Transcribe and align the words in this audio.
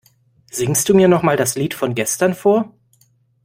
Singst 0.49 0.89
du 0.89 0.95
mir 0.95 1.07
noch 1.07 1.21
mal 1.21 1.37
das 1.37 1.53
Lied 1.55 1.75
von 1.75 1.93
gestern 1.93 2.33
vor? 2.33 2.73